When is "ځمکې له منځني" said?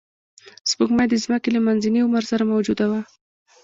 1.23-1.99